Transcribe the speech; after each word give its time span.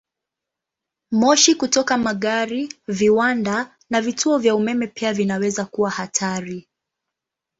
Moshi 1.19 1.55
kutoka 1.55 1.97
magari, 1.97 2.69
viwanda, 2.87 3.77
na 3.89 4.01
vituo 4.01 4.37
vya 4.37 4.55
umeme 4.55 4.87
pia 4.87 5.13
vinaweza 5.13 5.65
kuwa 5.65 5.89
hatari. 5.89 6.67